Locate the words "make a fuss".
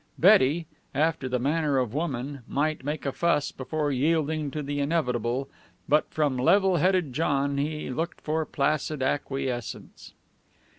2.83-3.51